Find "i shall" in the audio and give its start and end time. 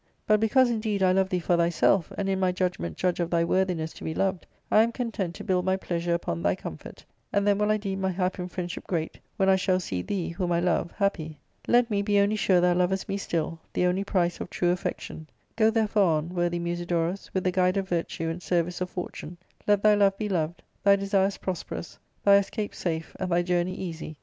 9.47-9.79